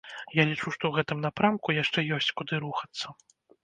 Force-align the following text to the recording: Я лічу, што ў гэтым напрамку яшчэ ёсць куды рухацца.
Я 0.37 0.45
лічу, 0.51 0.57
што 0.75 0.83
ў 0.89 0.93
гэтым 0.97 1.21
напрамку 1.27 1.79
яшчэ 1.83 2.07
ёсць 2.19 2.35
куды 2.39 2.53
рухацца. 2.69 3.19